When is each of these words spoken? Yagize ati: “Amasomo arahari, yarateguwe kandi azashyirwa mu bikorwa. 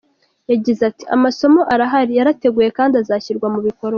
Yagize 0.51 0.81
ati: 0.89 1.03
“Amasomo 1.15 1.61
arahari, 1.73 2.11
yarateguwe 2.19 2.67
kandi 2.77 2.93
azashyirwa 3.01 3.47
mu 3.53 3.59
bikorwa. 3.67 3.89